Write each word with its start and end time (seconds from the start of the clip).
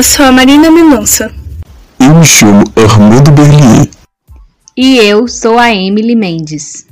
Eu 0.00 0.04
sou 0.04 0.24
a 0.24 0.32
Marina 0.32 0.70
Mendonça. 0.70 1.30
Eu 1.98 2.14
me 2.14 2.24
chamo 2.24 2.64
Armando 2.74 3.30
Berlier. 3.32 3.86
E 4.74 4.96
eu 4.96 5.28
sou 5.28 5.58
a 5.58 5.74
Emily 5.74 6.16
Mendes. 6.16 6.86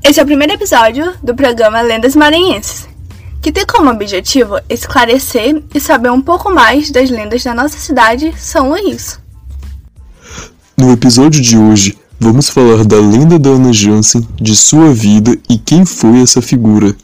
Esse 0.00 0.20
é 0.20 0.22
o 0.22 0.26
primeiro 0.26 0.52
episódio 0.52 1.14
do 1.24 1.34
programa 1.34 1.80
Lendas 1.80 2.14
Maranhenses, 2.14 2.86
que 3.42 3.50
tem 3.50 3.66
como 3.66 3.90
objetivo 3.90 4.60
esclarecer 4.68 5.60
e 5.74 5.80
saber 5.80 6.12
um 6.12 6.22
pouco 6.22 6.54
mais 6.54 6.92
das 6.92 7.10
lendas 7.10 7.42
da 7.42 7.52
nossa 7.52 7.80
cidade, 7.80 8.32
São 8.38 8.68
Luís. 8.68 9.18
No 10.78 10.92
episódio 10.92 11.42
de 11.42 11.58
hoje, 11.58 11.98
vamos 12.20 12.48
falar 12.48 12.84
da 12.84 13.00
lenda 13.00 13.40
da 13.40 13.50
Ana 13.50 13.72
Jansen, 13.72 14.24
de 14.40 14.54
sua 14.54 14.94
vida 14.94 15.36
e 15.50 15.58
quem 15.58 15.84
foi 15.84 16.22
essa 16.22 16.40
figura. 16.40 16.94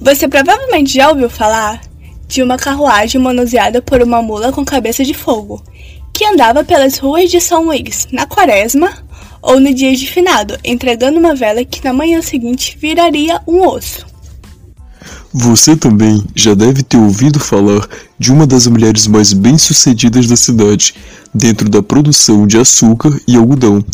Você 0.00 0.28
provavelmente 0.28 0.94
já 0.94 1.10
ouviu 1.10 1.28
falar 1.28 1.80
de 2.28 2.40
uma 2.40 2.56
carruagem 2.56 3.20
manuseada 3.20 3.82
por 3.82 4.00
uma 4.00 4.22
mula 4.22 4.52
com 4.52 4.64
cabeça 4.64 5.04
de 5.04 5.12
fogo, 5.12 5.60
que 6.14 6.24
andava 6.24 6.62
pelas 6.62 6.98
ruas 6.98 7.30
de 7.30 7.40
São 7.40 7.64
Luís 7.64 8.06
na 8.12 8.24
quaresma 8.24 8.92
ou 9.42 9.58
no 9.58 9.74
dia 9.74 9.94
de 9.96 10.06
finado, 10.06 10.56
entregando 10.64 11.18
uma 11.18 11.34
vela 11.34 11.64
que 11.64 11.82
na 11.84 11.92
manhã 11.92 12.22
seguinte 12.22 12.78
viraria 12.80 13.40
um 13.46 13.66
osso. 13.66 14.06
Você 15.32 15.76
também 15.76 16.24
já 16.34 16.54
deve 16.54 16.82
ter 16.82 16.96
ouvido 16.96 17.40
falar 17.40 17.86
de 18.18 18.32
uma 18.32 18.46
das 18.46 18.66
mulheres 18.66 19.06
mais 19.06 19.32
bem-sucedidas 19.32 20.26
da 20.26 20.36
cidade, 20.36 20.94
dentro 21.34 21.68
da 21.68 21.82
produção 21.82 22.46
de 22.46 22.56
açúcar 22.56 23.10
e 23.26 23.36
algodão, 23.36 23.84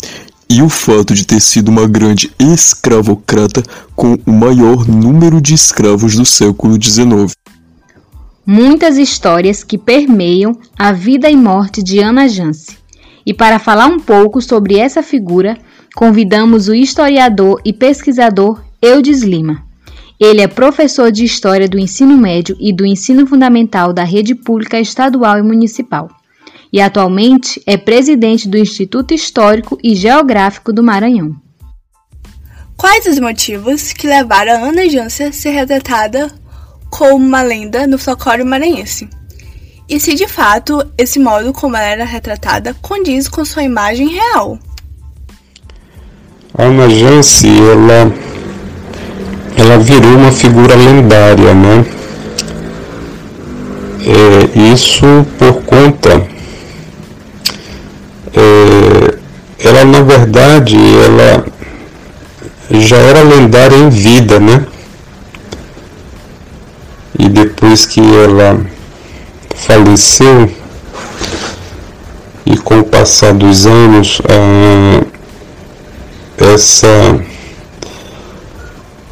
e 0.49 0.61
o 0.61 0.69
fato 0.69 1.13
de 1.13 1.25
ter 1.25 1.39
sido 1.39 1.69
uma 1.69 1.87
grande 1.87 2.31
escravocrata 2.39 3.63
com 3.95 4.17
o 4.25 4.31
maior 4.31 4.87
número 4.87 5.41
de 5.41 5.53
escravos 5.53 6.15
do 6.15 6.25
século 6.25 6.81
XIX. 6.81 7.33
Muitas 8.45 8.97
histórias 8.97 9.63
que 9.63 9.77
permeiam 9.77 10.57
a 10.77 10.91
vida 10.91 11.29
e 11.29 11.35
morte 11.35 11.81
de 11.81 11.99
Ana 11.99 12.27
Jance. 12.27 12.77
E 13.25 13.33
para 13.33 13.57
falar 13.57 13.87
um 13.87 13.99
pouco 13.99 14.39
sobre 14.39 14.77
essa 14.77 15.01
figura, 15.01 15.57
convidamos 15.95 16.67
o 16.67 16.75
historiador 16.75 17.59
e 17.65 17.73
pesquisador 17.73 18.61
Eudes 18.79 19.23
Lima. 19.23 19.63
Ele 20.19 20.41
é 20.41 20.47
professor 20.47 21.11
de 21.11 21.25
História 21.25 21.67
do 21.67 21.79
Ensino 21.79 22.15
Médio 22.15 22.55
e 22.59 22.71
do 22.71 22.85
Ensino 22.85 23.25
Fundamental 23.25 23.91
da 23.91 24.03
Rede 24.03 24.35
Pública 24.35 24.79
Estadual 24.79 25.39
e 25.39 25.41
Municipal 25.41 26.09
e 26.75 26.81
atualmente 26.81 27.63
é 27.65 27.77
presidente 27.77 28.49
do 28.49 28.57
Instituto 28.57 29.13
Histórico 29.13 29.77
e 29.81 29.95
Geográfico 29.95 30.73
do 30.73 30.83
Maranhão. 30.83 31.33
Quais 32.75 33.05
os 33.05 33.17
motivos 33.17 33.93
que 33.93 34.05
levaram 34.05 34.51
a 34.51 34.67
Ana 34.67 34.89
Jância 34.89 35.29
a 35.29 35.31
ser 35.31 35.51
retratada 35.51 36.29
como 36.89 37.25
uma 37.25 37.41
lenda 37.41 37.87
no 37.87 37.97
folclore 37.97 38.43
maranhense? 38.43 39.07
E 39.87 40.01
se 40.01 40.15
de 40.15 40.27
fato 40.27 40.85
esse 40.97 41.17
modo 41.17 41.53
como 41.53 41.77
ela 41.77 41.85
era 41.85 42.03
retratada 42.03 42.75
condiz 42.81 43.29
com 43.29 43.45
sua 43.45 43.63
imagem 43.63 44.09
real? 44.09 44.59
A 46.57 46.63
Ana 46.63 46.89
Jance, 46.89 47.47
ela, 47.47 48.13
ela 49.57 49.77
virou 49.77 50.17
uma 50.17 50.31
figura 50.33 50.75
lendária, 50.75 51.53
né? 51.53 51.85
É, 54.01 54.73
isso 54.73 55.05
por 55.39 55.63
conta 55.63 56.34
é, 58.35 59.17
ela 59.59 59.85
na 59.85 60.01
verdade 60.01 60.77
ela 60.77 61.45
já 62.71 62.97
era 62.97 63.23
lendária 63.23 63.77
em 63.77 63.89
vida, 63.89 64.39
né? 64.39 64.65
E 67.17 67.29
depois 67.29 67.85
que 67.85 68.01
ela 68.01 68.59
faleceu 69.55 70.51
e 72.45 72.57
com 72.57 72.79
o 72.79 72.83
passar 72.83 73.33
dos 73.33 73.65
anos 73.65 74.21
essa 76.37 76.87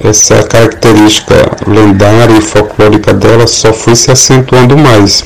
essa 0.04 0.44
característica 0.44 1.34
lendária 1.66 2.38
e 2.38 2.42
folclórica 2.42 3.14
dela 3.14 3.48
só 3.48 3.72
foi 3.72 3.96
se 3.96 4.12
acentuando 4.12 4.78
mais. 4.78 5.24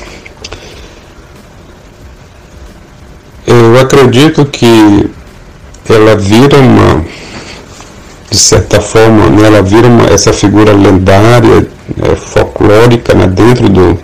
Eu 3.58 3.80
acredito 3.80 4.44
que 4.44 5.10
ela 5.88 6.16
vira 6.16 6.58
uma, 6.58 7.04
de 8.30 8.36
certa 8.36 8.80
forma, 8.80 9.28
né, 9.30 9.46
ela 9.46 9.62
vira 9.62 9.88
uma, 9.88 10.06
essa 10.06 10.32
figura 10.32 10.72
lendária, 10.72 11.66
é, 12.02 12.14
folclórica, 12.14 13.14
né, 13.14 13.26
dentro 13.26 13.68
do, 13.68 13.98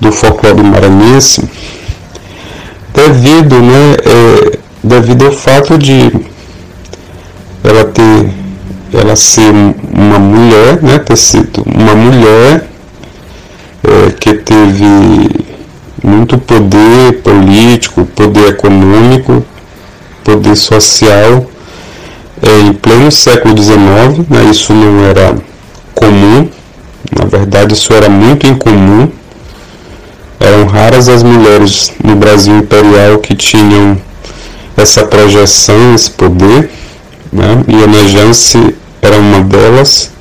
do 0.00 0.12
folclore 0.12 0.62
maranhense, 0.62 1.42
devido, 2.94 3.60
né, 3.60 3.96
é, 4.04 4.58
devido 4.82 5.26
ao 5.26 5.32
fato 5.32 5.76
de 5.76 6.10
ela 7.64 7.84
ter, 7.84 8.30
ela 8.92 9.16
ser 9.16 9.52
uma 9.92 10.18
mulher, 10.18 10.82
né, 10.82 10.98
ter 10.98 11.16
sido 11.16 11.62
uma 11.66 11.94
mulher 11.94 12.66
é, 13.84 14.10
que 14.18 14.34
teve 14.34 15.41
muito 16.02 16.36
poder 16.38 17.20
político, 17.22 18.04
poder 18.04 18.48
econômico, 18.48 19.44
poder 20.24 20.56
social. 20.56 21.46
É, 22.42 22.60
em 22.60 22.72
pleno 22.72 23.10
século 23.10 23.56
XIX, 23.56 24.28
né, 24.28 24.44
isso 24.50 24.74
não 24.74 25.04
era 25.04 25.36
comum, 25.94 26.48
na 27.16 27.24
verdade 27.24 27.74
isso 27.74 27.92
era 27.92 28.08
muito 28.08 28.48
incomum, 28.48 29.08
eram 30.40 30.66
raras 30.66 31.08
as 31.08 31.22
mulheres 31.22 31.92
no 32.02 32.16
Brasil 32.16 32.56
imperial 32.56 33.18
que 33.18 33.36
tinham 33.36 33.96
essa 34.76 35.04
projeção, 35.06 35.94
esse 35.94 36.10
poder, 36.10 36.68
né, 37.32 37.62
e 37.68 37.80
Ana 37.80 38.08
Jance 38.08 38.74
era 39.00 39.16
uma 39.16 39.40
delas. 39.40 40.11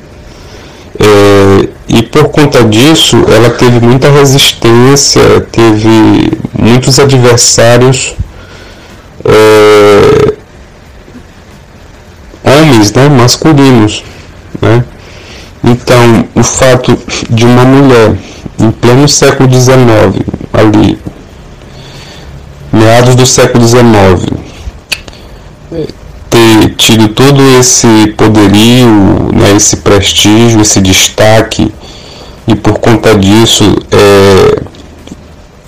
É, 1.04 1.68
e 1.88 2.04
por 2.04 2.30
conta 2.30 2.64
disso, 2.64 3.18
ela 3.28 3.50
teve 3.50 3.80
muita 3.80 4.10
resistência, 4.12 5.42
teve 5.52 6.38
muitos 6.58 7.00
adversários, 7.00 8.16
é, 9.26 10.34
homens, 12.44 12.94
né, 12.94 13.10
masculinos. 13.10 14.04
Né? 14.62 14.84
Então, 15.64 16.28
o 16.36 16.44
fato 16.44 16.98
de 17.30 17.46
uma 17.46 17.66
mulher 17.66 18.16
em 18.60 18.72
pleno 18.72 19.08
século 19.08 19.52
XIX, 19.52 20.24
ali, 20.54 21.00
meados 22.72 23.16
do 23.16 23.26
século 23.26 23.68
XIX, 23.68 24.41
tido 26.92 27.08
todo 27.08 27.42
esse 27.58 27.88
poderio, 28.18 29.32
né, 29.34 29.56
esse 29.56 29.78
prestígio, 29.78 30.60
esse 30.60 30.82
destaque, 30.82 31.74
e 32.46 32.54
por 32.54 32.80
conta 32.80 33.16
disso 33.16 33.64
é, 33.92 34.62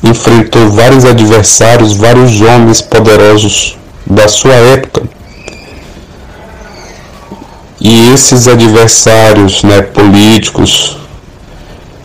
enfrentou 0.04 0.70
vários 0.70 1.06
adversários, 1.06 1.94
vários 1.94 2.42
homens 2.42 2.82
poderosos 2.82 3.78
da 4.06 4.28
sua 4.28 4.54
época. 4.54 5.04
E 7.80 8.14
esses 8.14 8.50
adversários 8.50 9.64
né, 9.64 9.82
políticos, 9.82 10.98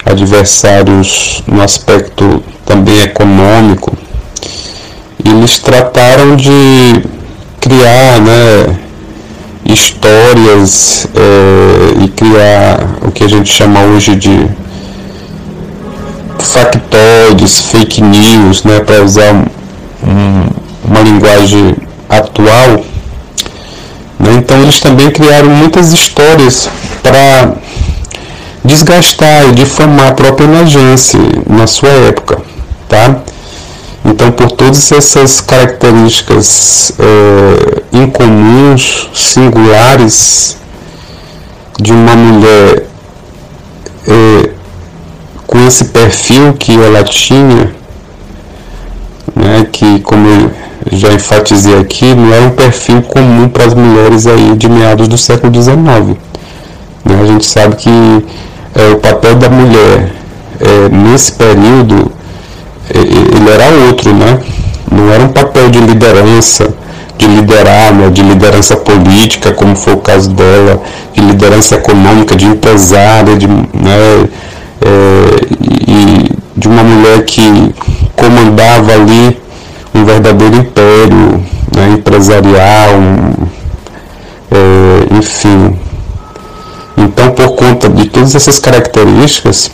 adversários 0.05 1.43
no 1.45 1.61
aspecto 1.61 2.41
também 2.65 3.01
econômico, 3.03 3.99
eles 5.25 5.59
trataram 5.59 6.37
de 6.37 7.03
criar 7.61 8.21
né, 8.21 8.79
histórias 9.69 11.07
é, 11.15 12.05
e 12.05 12.09
criar 12.09 12.81
o 13.03 13.13
que 13.13 13.23
a 13.23 13.29
gente 13.29 13.53
chama 13.53 13.81
hoje 13.81 14.17
de 14.17 14.49
factoides, 16.39 17.61
fake 17.61 18.03
news, 18.03 18.65
né, 18.65 18.81
para 18.81 19.03
usar 19.03 19.35
um, 19.35 20.47
uma 20.85 21.01
linguagem 21.01 21.77
atual. 22.09 22.85
Né, 24.19 24.33
então 24.39 24.61
eles 24.63 24.81
também 24.81 25.11
criaram 25.11 25.51
muitas 25.51 25.93
histórias 25.93 26.71
para 27.03 27.53
desgastar 28.65 29.49
e 29.49 29.53
difamar 29.53 30.09
a 30.09 30.13
própria 30.13 30.45
emergência 30.45 31.21
na 31.49 31.67
sua 31.67 31.91
época, 31.91 32.41
tá? 32.89 33.21
Então, 34.05 34.31
por 34.33 34.51
todas 34.53 34.91
essas 34.91 35.41
características 35.41 36.93
é, 36.99 37.78
incomuns, 37.93 39.09
singulares 39.15 40.59
de 41.81 41.93
uma 41.93 42.15
mulher 42.17 42.85
é, 44.07 44.51
com 45.47 45.67
esse 45.67 45.87
perfil 45.87 46.55
que 46.55 46.73
ela 46.77 47.03
tinha, 47.05 47.73
né, 49.35 49.67
que 49.71 50.01
como 50.01 50.27
eu 50.29 50.51
já 50.91 51.13
enfatizei 51.13 51.79
aqui, 51.79 52.15
não 52.15 52.33
era 52.33 52.47
um 52.47 52.51
perfil 52.51 53.03
comum 53.03 53.49
para 53.49 53.65
as 53.65 53.75
mulheres 53.75 54.27
aí 54.27 54.57
de 54.57 54.69
meados 54.69 55.09
do 55.09 55.19
século 55.19 55.53
XIX. 55.55 56.19
Né? 57.05 57.21
A 57.21 57.27
gente 57.27 57.47
sabe 57.47 57.77
que 57.77 57.91
é, 58.75 58.91
o 58.93 58.97
papel 58.97 59.35
da 59.37 59.49
mulher 59.49 60.11
é, 60.61 60.89
nesse 60.89 61.33
período 61.33 62.11
é, 62.91 62.99
ele 62.99 63.51
era 63.51 63.87
outro, 63.87 64.15
né? 64.15 64.41
Não 64.91 65.13
era 65.13 65.23
um 65.23 65.29
papel 65.29 65.71
de 65.71 65.79
liderança, 65.81 66.75
de 67.19 67.27
liderar, 67.27 67.93
né? 67.93 68.09
de 68.11 68.23
liderança 68.23 68.77
política, 68.77 69.53
como 69.53 69.77
foi 69.77 69.95
o 69.95 69.99
caso 69.99 70.31
dela, 70.31 70.81
de 71.13 71.21
liderança 71.21 71.75
econômica, 71.75 72.37
de 72.37 72.47
empresária, 72.47 73.37
de, 73.37 73.47
né? 73.47 74.29
É, 74.81 74.89
e 75.87 76.31
de 76.57 76.69
uma 76.69 76.83
mulher 76.83 77.25
que 77.25 77.75
comandava 78.15 78.93
ali 78.93 79.39
um 79.95 80.05
verdadeiro 80.05 80.57
império 80.57 81.45
né? 81.75 81.95
empresarial, 81.95 82.95
um, 82.95 83.33
é, 84.51 85.17
enfim, 85.19 85.77
então, 86.99 87.31
por 87.31 87.55
conta 87.55 87.89
de 87.89 88.07
todas 88.07 88.35
essas 88.35 88.59
características 88.59 89.71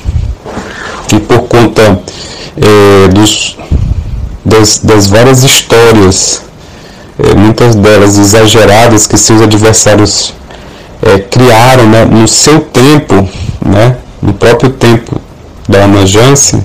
e 1.13 1.19
por 1.19 1.41
conta 1.43 2.01
é, 2.57 3.09
dos, 3.09 3.57
das, 4.45 4.79
das, 4.79 5.07
várias 5.07 5.43
histórias, 5.43 6.43
muitas 7.37 7.75
delas 7.75 8.19
exageradas, 8.19 9.07
que 9.07 9.17
seus 9.17 9.41
adversários 9.41 10.35
é, 11.03 11.19
criaram 11.19 11.87
né, 11.87 12.05
no 12.05 12.27
seu 12.27 12.61
tempo, 12.61 13.29
né, 13.65 13.97
no 14.21 14.33
próprio 14.33 14.71
tempo 14.71 15.21
da 15.69 15.85
Ana 15.85 16.07
Jansen, 16.07 16.65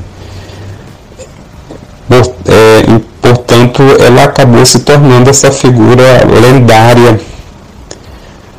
por, 2.08 2.34
é, 2.46 3.00
portanto, 3.22 3.84
ela 4.00 4.24
acabou 4.24 4.66
se 4.66 4.80
tornando 4.80 5.30
essa 5.30 5.52
figura 5.52 6.24
lendária 6.42 7.20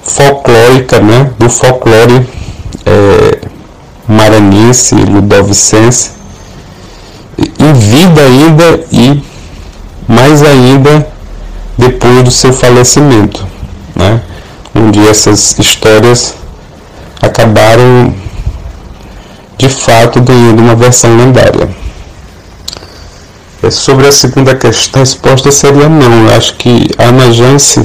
folclórica, 0.03 1.01
né, 1.01 1.31
do 1.39 1.49
folclore 1.49 2.27
é, 2.87 3.39
maranhense, 4.07 4.95
ludovicense, 4.95 6.11
em 7.59 7.73
vida 7.73 8.21
ainda 8.21 8.85
e 8.93 9.23
mais 10.07 10.43
ainda 10.43 11.07
depois 11.81 12.23
do 12.23 12.31
seu 12.31 12.53
falecimento, 12.53 13.47
né, 13.97 14.21
onde 14.75 15.01
essas 15.09 15.59
histórias 15.59 16.35
acabaram 17.21 18.15
de 19.57 19.69
fato 19.69 20.21
ganhando 20.21 20.61
uma 20.61 20.75
versão 20.75 21.17
lendária. 21.17 21.69
É, 23.63 23.71
sobre 23.71 24.07
a 24.07 24.13
segunda 24.13 24.55
questão, 24.55 25.01
a 25.01 25.05
resposta 25.05 25.51
seria 25.51 25.89
não. 25.89 26.29
Eu 26.29 26.35
acho 26.37 26.55
que 26.57 26.89
a 26.97 27.05
Ana 27.05 27.31
Jance 27.33 27.81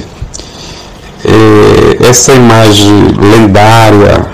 é, 1.26 2.08
essa 2.08 2.34
imagem 2.34 3.14
lendária, 3.20 4.26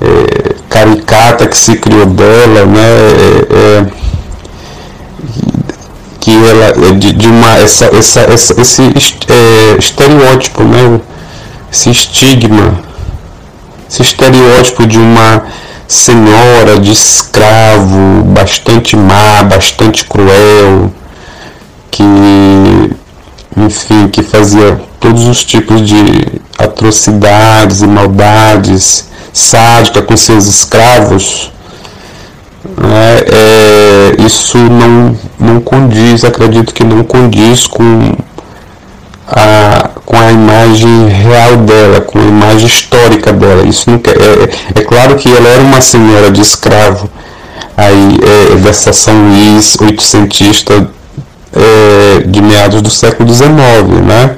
é, 0.00 0.54
caricata 0.68 1.46
que 1.46 1.56
se 1.56 1.76
criou 1.76 2.06
dela, 2.06 2.64
né, 2.66 2.80
é, 2.80 3.86
é 3.88 4.01
que 6.22 6.30
ela 6.30 6.88
é 6.88 6.92
de, 6.92 7.12
de, 7.12 7.26
uma 7.26 7.58
essa, 7.58 7.86
essa, 7.86 8.20
essa 8.20 8.60
esse 8.60 8.82
é, 8.82 9.76
estereótipo, 9.76 10.62
né, 10.62 11.00
esse 11.70 11.90
estigma, 11.90 12.78
esse 13.90 14.02
estereótipo 14.02 14.86
de 14.86 14.98
uma 14.98 15.42
senhora 15.88 16.78
de 16.78 16.92
escravo 16.92 18.22
bastante 18.26 18.96
má, 18.96 19.42
bastante 19.42 20.04
cruel, 20.04 20.92
que 21.90 22.04
enfim, 23.56 24.06
que 24.06 24.22
fazia 24.22 24.80
todos 25.00 25.26
os 25.26 25.44
tipos 25.44 25.82
de 25.82 26.40
atrocidades 26.56 27.82
e 27.82 27.86
maldades, 27.88 29.08
sádica 29.32 30.00
com 30.00 30.16
seus 30.16 30.46
escravos, 30.46 31.51
né, 32.64 33.18
é, 33.26 34.22
isso 34.24 34.56
não, 34.58 35.16
não 35.38 35.60
condiz, 35.60 36.24
acredito 36.24 36.72
que 36.72 36.84
não 36.84 37.02
condiz 37.02 37.66
com 37.66 38.12
a, 39.28 39.90
com 40.04 40.16
a 40.16 40.30
imagem 40.30 41.08
real 41.08 41.56
dela, 41.58 42.00
com 42.00 42.18
a 42.18 42.22
imagem 42.22 42.66
histórica 42.66 43.32
dela. 43.32 43.66
Isso 43.66 43.90
não, 43.90 43.96
é, 43.96 44.80
é 44.80 44.84
claro 44.84 45.16
que 45.16 45.28
ela 45.28 45.48
era 45.48 45.62
uma 45.62 45.80
senhora 45.80 46.30
de 46.30 46.40
escravo 46.40 47.08
aí, 47.76 48.18
é, 48.68 48.72
São 48.72 49.28
Luís 49.28 49.76
oitocentista 49.80 50.88
é, 51.52 52.22
de 52.26 52.40
meados 52.40 52.82
do 52.82 52.90
século 52.90 53.32
XIX, 53.32 53.50
né? 54.06 54.36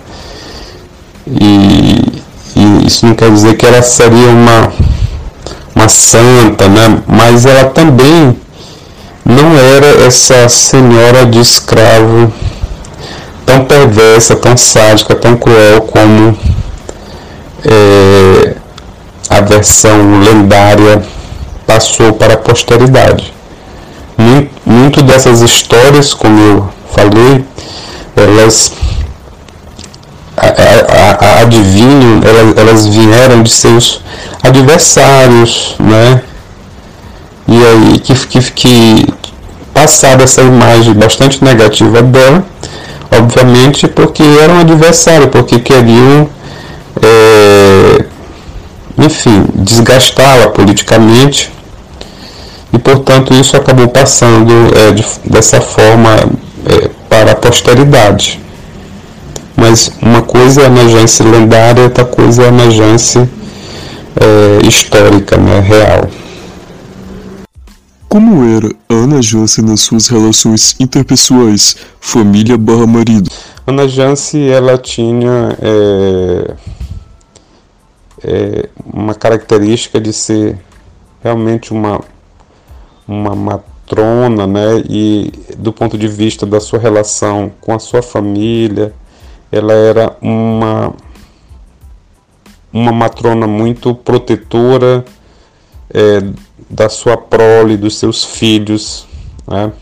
E, 1.27 2.23
e, 2.57 2.87
isso 2.87 3.07
não 3.07 3.15
quer 3.15 3.31
dizer 3.31 3.57
que 3.57 3.67
ela 3.67 3.83
seria 3.83 4.29
uma, 4.29 4.73
uma 5.85 5.89
santa, 5.89 6.67
né? 6.69 6.99
mas 7.07 7.45
ela 7.45 7.67
também 7.67 8.37
não 9.25 9.57
era 9.57 10.07
essa 10.07 10.49
senhora 10.49 11.27
de 11.27 11.39
escravo 11.39 12.33
tão 13.45 13.65
perversa, 13.65 14.35
tão 14.37 14.57
sádica, 14.57 15.15
tão 15.15 15.37
cruel 15.37 15.83
como 15.83 16.37
é, 17.65 18.55
a 19.29 19.41
versão 19.41 20.21
lendária 20.21 21.03
passou 21.67 22.15
para 22.15 22.35
a 22.35 22.39
posteridade. 22.39 23.33
Muito, 24.65 25.03
dessas 25.03 25.41
histórias, 25.41 26.15
como 26.15 26.39
eu 26.39 26.69
falei, 26.95 27.45
elas 28.17 28.73
adivinham, 31.43 32.21
elas, 32.23 32.57
elas 32.57 32.87
vieram 32.87 33.43
de 33.43 33.51
seus 33.51 34.01
adversários, 34.45 35.75
né? 35.81 36.23
E 37.49 37.65
aí 37.65 37.99
que, 37.99 38.15
que, 38.15 38.53
que 38.53 39.07
passada 39.73 40.25
essa 40.25 40.43
imagem 40.43 40.95
bastante 40.95 41.43
negativa 41.43 42.03
dela, 42.03 42.45
obviamente 43.11 43.89
porque 43.89 44.23
era 44.23 44.53
um 44.53 44.61
adversário, 44.61 45.29
porque 45.29 45.59
queriam, 45.59 46.29
é, 47.03 48.05
enfim, 48.99 49.47
desgastá-la 49.55 50.49
politicamente 50.49 51.51
e 52.73 52.79
portanto 52.79 53.33
isso 53.35 53.57
acabou 53.57 53.89
passando 53.89 54.53
é, 54.77 54.93
de, 54.93 55.05
dessa 55.25 55.61
forma 55.61 56.11
é, 56.67 56.91
para 57.09 57.33
a 57.33 57.35
posteridade. 57.35 58.41
Mas 59.57 59.91
uma 60.03 60.21
coisa 60.21 60.63
é 60.63 60.65
a 60.65 60.67
emergência 60.67 61.25
lendária, 61.25 61.85
outra 61.85 62.05
coisa 62.05 62.43
é 62.43 62.47
a 62.47 62.49
emergência 62.49 63.29
é, 64.17 64.67
histórica, 64.67 65.37
né, 65.37 65.61
real. 65.61 66.09
Como 68.09 68.45
era 68.45 68.71
Ana 68.89 69.21
Jance 69.21 69.61
nas 69.61 69.81
suas 69.81 70.07
relações 70.07 70.77
interpessoais, 70.79 71.77
família 72.01 72.57
barra 72.57 72.87
marido? 72.87 73.29
Ana 73.67 73.89
Jance, 73.89 74.39
ela 74.49 74.79
tinha 74.79 75.57
é, 75.61 76.55
é, 78.23 78.69
uma 78.85 79.15
característica 79.15 80.01
de 80.01 80.13
ser 80.13 80.57
realmente 81.23 81.73
uma, 81.73 82.01
uma 83.09 83.35
matrona, 83.35 84.47
né? 84.47 84.83
E 84.89 85.33
do 85.59 85.73
ponto 85.73 85.99
de 85.99 86.07
vista 86.07 86.47
da 86.47 86.61
sua 86.61 86.79
relação 86.79 87.51
com 87.61 87.75
a 87.75 87.79
sua 87.79 88.01
família, 88.03 88.93
ela 89.51 89.73
era 89.73 90.17
uma 90.23 90.95
uma 92.75 92.91
matrona 92.91 93.47
muito 93.47 93.95
protetora 93.95 95.05
é, 95.89 96.21
da 96.69 96.89
sua 96.89 97.17
prole, 97.17 97.77
dos 97.77 97.97
seus 97.97 98.25
filhos. 98.25 99.07
Né? 99.47 99.73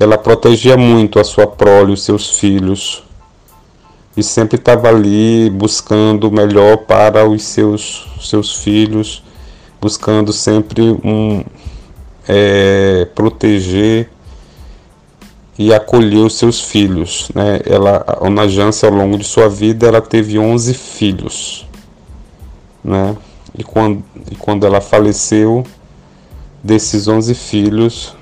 Ela 0.00 0.18
protegia 0.18 0.76
muito 0.76 1.20
a 1.20 1.24
sua 1.24 1.46
prole, 1.46 1.92
os 1.92 2.02
seus 2.02 2.40
filhos, 2.40 3.04
e 4.16 4.22
sempre 4.22 4.58
estava 4.58 4.88
ali 4.88 5.48
buscando 5.50 6.28
o 6.28 6.32
melhor 6.32 6.78
para 6.78 7.24
os 7.24 7.44
seus, 7.44 8.08
seus 8.20 8.56
filhos, 8.56 9.22
buscando 9.80 10.32
sempre 10.32 10.82
um 10.82 11.44
é, 12.26 13.06
proteger 13.14 14.10
e 15.56 15.72
acolheu 15.72 16.28
seus 16.28 16.60
filhos. 16.60 17.30
Né? 17.32 17.60
Ela, 17.64 18.04
a 18.04 18.26
Ana 18.26 18.48
Jance, 18.48 18.84
ao 18.84 18.90
longo 18.90 19.16
de 19.16 19.24
sua 19.24 19.48
vida, 19.48 19.86
ela 19.86 20.00
teve 20.00 20.36
11 20.36 20.74
filhos. 20.74 21.64
Né? 22.84 23.16
E, 23.56 23.62
quando, 23.62 24.04
e 24.30 24.34
quando 24.34 24.66
ela 24.66 24.80
faleceu, 24.80 25.64
desses 26.62 27.08
11 27.08 27.34
filhos, 27.34 28.16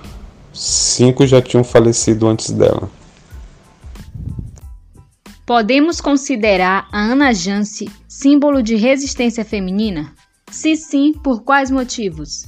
cinco 0.53 1.27
já 1.27 1.41
tinham 1.41 1.65
falecido 1.65 2.27
antes 2.27 2.51
dela. 2.51 2.89
Podemos 5.47 6.01
considerar 6.01 6.89
a 6.93 7.01
Ana 7.01 7.33
Jance 7.33 7.91
símbolo 8.07 8.63
de 8.63 8.77
resistência 8.77 9.45
feminina? 9.45 10.13
Se 10.51 10.77
sim, 10.77 11.13
por 11.13 11.43
quais 11.43 11.71
motivos? 11.71 12.47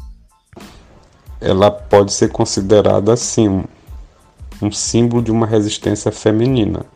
Ela 1.40 1.70
pode 1.70 2.12
ser 2.12 2.30
considerada 2.30 3.12
assim 3.12 3.64
um 4.60 4.70
símbolo 4.70 5.22
de 5.22 5.32
uma 5.32 5.46
resistência 5.46 6.12
feminina. 6.12 6.86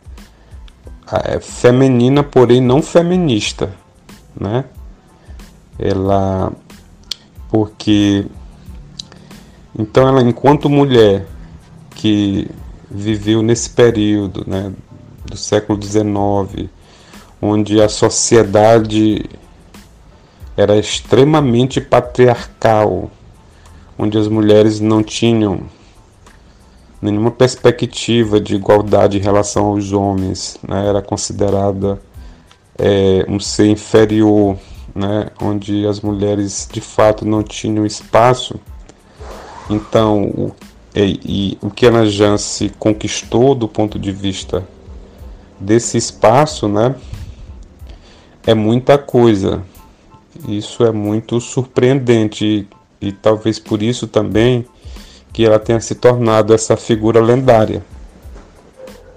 É 1.25 1.39
feminina, 1.39 2.23
porém 2.23 2.61
não 2.61 2.81
feminista, 2.81 3.73
né? 4.39 4.65
Ela 5.79 6.51
porque 7.49 8.25
então 9.77 10.07
ela 10.07 10.21
enquanto 10.21 10.69
mulher 10.69 11.25
que 11.91 12.49
viveu 12.89 13.41
nesse 13.41 13.69
período, 13.69 14.43
né, 14.47 14.71
do 15.25 15.37
século 15.37 15.81
XIX, 15.81 16.69
onde 17.41 17.81
a 17.81 17.89
sociedade 17.89 19.25
era 20.55 20.75
extremamente 20.77 21.79
patriarcal, 21.79 23.11
onde 23.97 24.17
as 24.17 24.27
mulheres 24.27 24.79
não 24.79 25.03
tinham 25.03 25.61
nenhuma 27.01 27.29
perspectiva 27.29 28.39
de 28.39 28.55
igualdade 28.55 29.17
em 29.17 29.21
relação 29.21 29.67
aos 29.67 29.91
homens, 29.91 30.57
né? 30.67 30.87
era 30.87 31.01
considerada 31.01 32.01
é, 32.77 33.25
um 33.27 33.39
ser 33.39 33.67
inferior, 33.67 34.57
né? 34.97 35.27
onde 35.39 35.85
as 35.85 36.01
mulheres 36.01 36.67
de 36.71 36.81
fato 36.81 37.23
não 37.23 37.43
tinham 37.43 37.85
espaço. 37.85 38.59
Então, 39.69 40.23
o, 40.23 40.55
e, 40.95 41.19
e, 41.23 41.57
o 41.61 41.69
que 41.69 41.85
Ana 41.85 42.05
Jance 42.07 42.71
conquistou 42.79 43.53
do 43.53 43.67
ponto 43.67 43.99
de 43.99 44.11
vista 44.11 44.67
desse 45.59 45.97
espaço, 45.97 46.67
né, 46.67 46.95
é 48.45 48.55
muita 48.55 48.97
coisa. 48.97 49.63
Isso 50.47 50.83
é 50.83 50.91
muito 50.91 51.39
surpreendente 51.39 52.67
e, 53.01 53.07
e 53.07 53.11
talvez 53.11 53.59
por 53.59 53.83
isso 53.83 54.07
também 54.07 54.65
que 55.31 55.45
ela 55.45 55.59
tenha 55.59 55.79
se 55.79 55.93
tornado 55.93 56.53
essa 56.53 56.75
figura 56.75 57.19
lendária, 57.19 57.83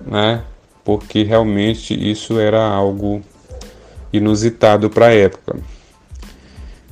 né? 0.05 0.43
Porque 0.85 1.23
realmente 1.23 1.95
isso 1.95 2.39
era 2.39 2.63
algo 2.67 3.23
inusitado 4.13 4.91
para 4.91 5.07
a 5.07 5.15
época. 5.15 5.59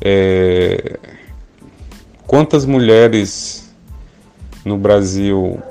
É... 0.01 0.99
Quantas 2.27 2.65
mulheres 2.65 3.73
no 4.65 4.77
Brasil 4.77 5.63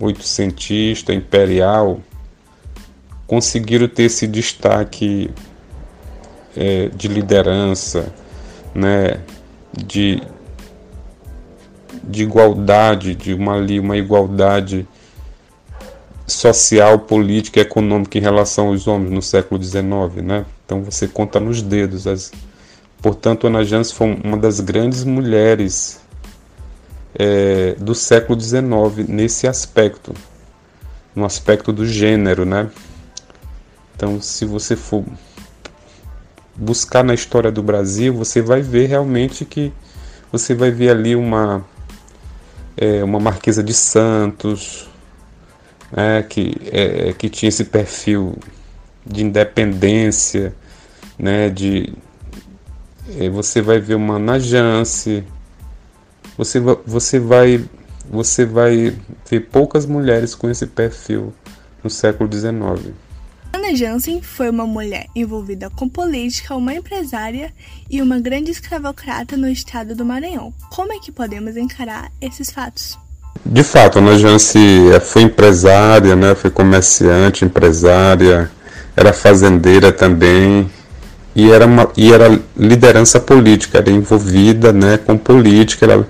oitocentista, 0.00 1.12
imperial, 1.12 2.00
conseguiram 3.26 3.86
ter 3.86 4.04
esse 4.04 4.26
destaque 4.26 5.30
é, 6.56 6.88
de 6.88 7.06
liderança, 7.06 8.12
né, 8.74 9.20
de, 9.72 10.22
de 12.02 12.22
igualdade, 12.22 13.14
de 13.14 13.34
uma, 13.34 13.56
uma 13.56 13.96
igualdade 13.96 14.88
social, 16.32 16.98
política 17.00 17.58
e 17.60 17.62
econômica 17.62 18.18
em 18.18 18.20
relação 18.20 18.68
aos 18.68 18.86
homens 18.86 19.10
no 19.10 19.22
século 19.22 19.62
XIX, 19.62 19.82
né? 20.22 20.46
Então 20.64 20.82
você 20.82 21.06
conta 21.08 21.38
nos 21.40 21.62
dedos. 21.62 22.06
As... 22.06 22.32
Portanto, 23.02 23.46
Ana 23.46 23.64
Jans 23.64 23.92
foi 23.92 24.18
uma 24.22 24.36
das 24.36 24.60
grandes 24.60 25.04
mulheres 25.04 26.00
é, 27.14 27.74
do 27.78 27.94
século 27.94 28.40
XIX 28.40 29.08
nesse 29.08 29.46
aspecto, 29.46 30.14
no 31.14 31.24
aspecto 31.24 31.72
do 31.72 31.86
gênero, 31.86 32.44
né? 32.44 32.70
Então, 33.96 34.20
se 34.20 34.44
você 34.44 34.76
for 34.76 35.04
buscar 36.56 37.02
na 37.02 37.14
história 37.14 37.50
do 37.50 37.62
Brasil, 37.62 38.14
você 38.14 38.40
vai 38.40 38.62
ver 38.62 38.86
realmente 38.86 39.44
que 39.44 39.72
você 40.32 40.54
vai 40.54 40.70
ver 40.70 40.90
ali 40.90 41.16
uma 41.16 41.64
é, 42.76 43.04
uma 43.04 43.20
Marquesa 43.20 43.62
de 43.62 43.74
Santos, 43.74 44.89
né, 45.92 46.22
que, 46.22 46.56
é, 46.70 47.12
que 47.12 47.28
tinha 47.28 47.48
esse 47.48 47.64
perfil 47.64 48.36
de 49.06 49.24
independência, 49.24 50.54
né, 51.18 51.48
de 51.48 51.92
é, 53.18 53.28
você 53.28 53.60
vai 53.60 53.80
ver 53.80 53.94
uma 53.94 54.18
Najance, 54.18 55.24
você, 56.36 56.60
você 56.86 57.18
vai 57.18 57.64
você 58.10 58.44
vai 58.44 58.96
ver 59.28 59.40
poucas 59.40 59.86
mulheres 59.86 60.34
com 60.34 60.50
esse 60.50 60.66
perfil 60.66 61.32
no 61.82 61.88
século 61.88 62.30
XIX. 62.30 62.92
Ana 63.52 63.74
Jansen 63.74 64.20
foi 64.20 64.50
uma 64.50 64.66
mulher 64.66 65.06
envolvida 65.14 65.70
com 65.70 65.88
política, 65.88 66.56
uma 66.56 66.74
empresária 66.74 67.52
e 67.88 68.02
uma 68.02 68.18
grande 68.18 68.50
escravocrata 68.50 69.36
no 69.36 69.48
estado 69.48 69.94
do 69.94 70.04
Maranhão. 70.04 70.52
Como 70.70 70.92
é 70.92 70.98
que 70.98 71.12
podemos 71.12 71.56
encarar 71.56 72.10
esses 72.20 72.50
fatos? 72.50 72.98
De 73.44 73.62
fato, 73.62 73.98
Ana 73.98 74.18
Jansen 74.18 74.90
foi 75.00 75.22
empresária, 75.22 76.14
né? 76.14 76.34
foi 76.34 76.50
comerciante, 76.50 77.44
empresária, 77.44 78.50
era 78.96 79.12
fazendeira 79.12 79.90
também 79.90 80.70
e 81.34 81.50
era, 81.50 81.66
uma, 81.66 81.88
e 81.96 82.12
era 82.12 82.38
liderança 82.56 83.18
política, 83.20 83.78
era 83.78 83.90
envolvida 83.90 84.72
né, 84.72 84.98
com 84.98 85.16
política, 85.16 85.86
ela, 85.86 86.06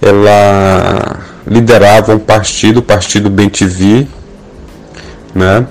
ela 0.00 1.20
liderava 1.46 2.14
um 2.14 2.18
partido, 2.18 2.78
o 2.78 2.82
Partido 2.82 3.28
Bem 3.30 3.48
TV, 3.48 4.06
né? 5.34 5.66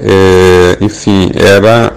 é, 0.00 0.78
enfim, 0.80 1.30
era 1.34 1.92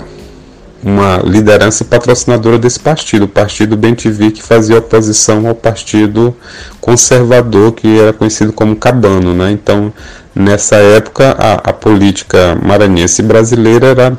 uma 0.84 1.18
liderança 1.18 1.86
patrocinadora 1.86 2.58
desse 2.58 2.80
partido, 2.80 3.26
o 3.26 3.28
Partido 3.28 3.78
Bem 3.78 3.94
TV, 3.94 4.32
que 4.32 4.42
fazia 4.42 4.78
oposição 4.78 5.48
ao 5.48 5.54
Partido 5.54 6.36
Conservador, 6.80 7.74
que 7.74 8.00
era 8.00 8.14
conhecido 8.14 8.52
como 8.52 8.76
Cabano. 8.76 9.34
Né? 9.34 9.52
Então, 9.52 9.94
nessa 10.34 10.78
época, 10.78 11.36
a, 11.38 11.70
a 11.70 11.74
política 11.74 12.58
maranhense 12.62 13.22
brasileira 13.22 13.88
era 13.88 14.18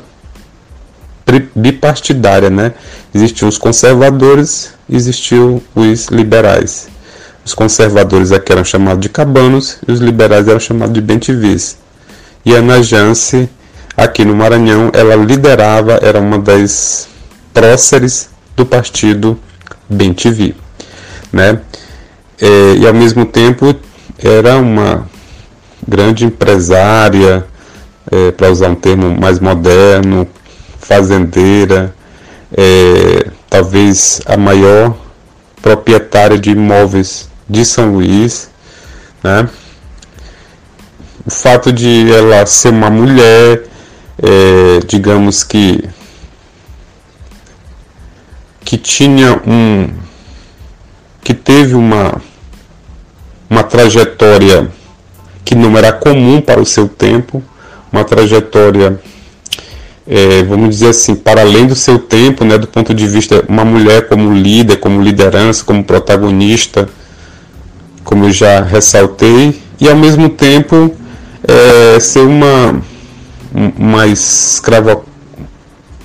bipartidária, 1.55 2.49
né? 2.49 2.73
Existiam 3.13 3.47
os 3.47 3.57
conservadores, 3.57 4.73
existiam 4.89 5.61
os 5.73 6.07
liberais. 6.07 6.87
Os 7.45 7.53
conservadores 7.53 8.31
aqui 8.31 8.51
eram 8.51 8.63
chamados 8.63 9.01
de 9.01 9.09
cabanos 9.09 9.77
e 9.87 9.91
os 9.91 9.99
liberais 9.99 10.47
eram 10.47 10.59
chamados 10.59 10.93
de 10.93 11.01
bentivis. 11.01 11.77
E 12.45 12.53
Ana 12.53 12.81
Jance 12.81 13.49
aqui 13.95 14.25
no 14.25 14.35
Maranhão, 14.35 14.91
ela 14.93 15.15
liderava, 15.15 15.99
era 16.01 16.19
uma 16.19 16.39
das 16.39 17.07
próceres 17.53 18.29
do 18.55 18.65
partido 18.65 19.39
Bem 19.89 20.13
TV, 20.13 20.55
né? 21.31 21.59
É, 22.41 22.75
e 22.77 22.87
ao 22.87 22.93
mesmo 22.93 23.25
tempo 23.25 23.75
era 24.17 24.57
uma 24.57 25.07
grande 25.87 26.25
empresária, 26.25 27.45
é, 28.11 28.31
para 28.31 28.49
usar 28.49 28.69
um 28.69 28.75
termo 28.75 29.19
mais 29.19 29.39
moderno, 29.39 30.27
fazendeira, 30.79 31.93
é, 32.55 33.27
talvez 33.49 34.21
a 34.25 34.37
maior 34.37 34.95
proprietária 35.61 36.37
de 36.37 36.51
imóveis 36.51 37.29
de 37.47 37.65
São 37.65 37.93
Luís, 37.93 38.49
né? 39.23 39.47
O 41.25 41.31
fato 41.31 41.71
de 41.71 42.11
ela 42.11 42.45
ser 42.45 42.69
uma 42.69 42.89
mulher, 42.89 43.63
é, 44.23 44.79
digamos 44.87 45.43
que 45.43 45.83
que 48.63 48.77
tinha 48.77 49.41
um 49.45 49.89
que 51.21 51.33
teve 51.33 51.75
uma 51.75 52.21
uma 53.49 53.63
trajetória 53.63 54.71
que 55.43 55.53
não 55.53 55.77
era 55.77 55.91
comum 55.91 56.39
para 56.39 56.61
o 56.61 56.65
seu 56.65 56.87
tempo, 56.87 57.43
uma 57.91 58.05
trajetória 58.05 58.97
é, 60.07 60.43
vamos 60.43 60.69
dizer 60.69 60.89
assim, 60.89 61.15
para 61.15 61.41
além 61.41 61.65
do 61.67 61.75
seu 61.75 61.99
tempo, 61.99 62.43
né, 62.45 62.57
do 62.57 62.67
ponto 62.67 62.93
de 62.93 63.07
vista 63.07 63.43
uma 63.47 63.65
mulher 63.65 64.07
como 64.07 64.33
líder, 64.33 64.77
como 64.77 65.01
liderança, 65.01 65.63
como 65.65 65.83
protagonista, 65.83 66.87
como 68.03 68.25
eu 68.25 68.31
já 68.31 68.61
ressaltei, 68.61 69.61
e 69.79 69.89
ao 69.89 69.95
mesmo 69.97 70.29
tempo 70.29 70.95
é, 71.45 71.99
ser 71.99 72.21
uma 72.21 72.81
uma 73.53 74.07
escrava 74.07 75.03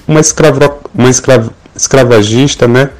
uma 0.06 0.20
escrava 0.20 0.78
uma 0.94 1.10
escrava, 1.10 1.52
escravagista, 1.74 2.66
né? 2.68 2.90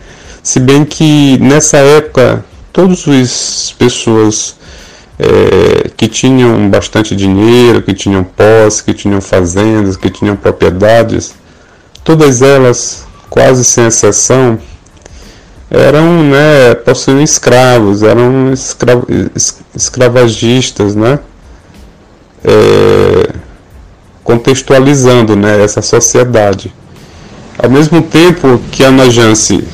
Se 0.42 0.60
bem 0.60 0.84
que 0.84 1.38
nessa 1.38 1.78
época 1.78 2.44
todas 2.72 3.06
as 3.08 3.74
pessoas 3.78 4.56
é, 5.18 5.90
que 5.96 6.06
tinham 6.06 6.70
bastante 6.70 7.16
dinheiro, 7.16 7.82
que 7.82 7.92
tinham 7.92 8.22
posse, 8.22 8.84
que 8.84 8.94
tinham 8.94 9.20
fazendas, 9.20 9.96
que 9.96 10.08
tinham 10.08 10.36
propriedades, 10.36 11.34
todas 12.04 12.40
elas, 12.40 13.04
quase 13.28 13.64
sem 13.64 13.86
exceção, 13.86 14.58
eram, 15.70 16.22
né, 16.22 16.74
possuíam 16.76 17.20
escravos, 17.20 18.02
eram 18.02 18.52
escra 18.52 19.02
escravagistas, 19.74 20.94
né? 20.94 21.18
É, 22.44 23.34
contextualizando 24.28 25.34
né, 25.34 25.64
essa 25.64 25.80
sociedade. 25.80 26.70
Ao 27.58 27.70
mesmo 27.70 28.02
tempo 28.02 28.60
que 28.70 28.84
a 28.84 28.88
Ana 28.88 29.08
Jance 29.08 29.66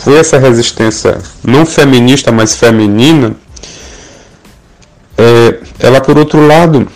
foi 0.00 0.16
essa 0.16 0.36
resistência 0.36 1.18
não 1.44 1.64
feminista, 1.64 2.32
mas 2.32 2.56
feminina, 2.56 3.36
é, 5.16 5.60
ela, 5.78 6.00
por 6.00 6.18
outro 6.18 6.44
lado, 6.44 6.88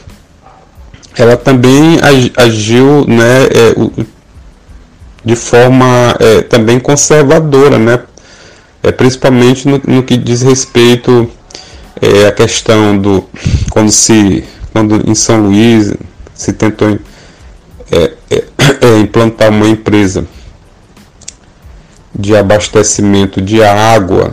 ela 1.17 1.37
também 1.37 2.01
agiu 2.37 3.05
né, 3.07 3.45
é, 3.45 4.05
de 5.25 5.37
forma 5.37 6.17
é, 6.19 6.43
também 6.43 6.81
conservadora, 6.81 7.79
né? 7.79 8.01
é, 8.83 8.91
principalmente 8.91 9.69
no, 9.69 9.81
no 9.87 10.03
que 10.03 10.17
diz 10.17 10.43
respeito 10.43 11.31
é, 12.03 12.27
à 12.27 12.33
questão 12.33 12.99
do 12.99 13.25
quando 13.71 13.93
se 13.93 14.43
quando 14.73 15.09
em 15.09 15.15
São 15.15 15.43
Luís 15.47 15.95
se 16.39 16.53
tentou 16.53 16.97
é, 17.91 18.13
é, 18.31 18.45
é, 18.81 18.99
implantar 19.01 19.51
uma 19.51 19.69
empresa 19.69 20.25
de 22.15 22.37
abastecimento 22.37 23.43
de 23.43 23.61
água 23.61 24.33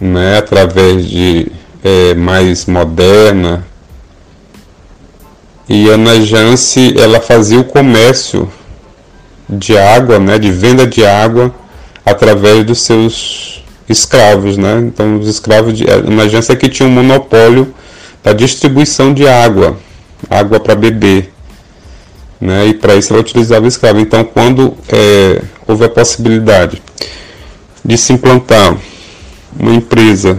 né, 0.00 0.38
através 0.38 1.06
de 1.06 1.52
é, 1.84 2.14
mais 2.14 2.64
moderna 2.64 3.64
e 5.68 5.90
a 5.90 5.98
Najance 5.98 6.94
ela 6.98 7.20
fazia 7.20 7.60
o 7.60 7.64
comércio 7.64 8.50
de 9.48 9.76
água, 9.76 10.18
né, 10.18 10.38
de 10.38 10.50
venda 10.50 10.86
de 10.86 11.04
água 11.04 11.54
através 12.06 12.64
dos 12.64 12.80
seus 12.80 13.62
escravos, 13.86 14.56
né? 14.56 14.80
Então 14.80 15.18
os 15.18 15.28
escravos 15.28 15.76
de 15.76 15.84
Najance 15.84 16.50
é 16.50 16.56
que 16.56 16.68
tinha 16.68 16.88
um 16.88 16.92
monopólio 16.92 17.72
da 18.22 18.32
distribuição 18.32 19.12
de 19.12 19.26
água, 19.26 19.76
água 20.30 20.60
para 20.60 20.74
beber, 20.74 21.32
né? 22.40 22.68
E 22.68 22.74
para 22.74 22.94
isso 22.94 23.12
ela 23.12 23.20
utilizava 23.20 23.66
escravo. 23.66 24.00
Então 24.00 24.24
quando 24.24 24.74
é, 24.88 25.42
houve 25.66 25.84
a 25.84 25.88
possibilidade 25.88 26.82
de 27.84 27.98
se 27.98 28.12
implantar 28.12 28.76
uma 29.58 29.74
empresa 29.74 30.38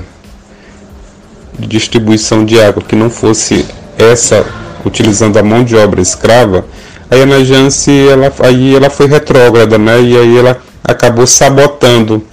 de 1.60 1.68
distribuição 1.68 2.46
de 2.46 2.60
água 2.60 2.82
que 2.82 2.96
não 2.96 3.10
fosse 3.10 3.66
essa 3.98 4.46
utilizando 4.86 5.38
a 5.38 5.44
mão 5.44 5.64
de 5.64 5.76
obra 5.76 6.02
escrava, 6.02 6.66
aí 7.10 7.22
a 7.22 7.26
Najance 7.26 7.92
ela, 8.08 8.34
aí 8.40 8.76
ela 8.76 8.90
foi 8.90 9.08
retrógrada, 9.08 9.78
né? 9.78 10.02
E 10.02 10.18
aí 10.18 10.38
ela 10.38 10.62
acabou 10.84 11.28
sabotando 11.28 12.26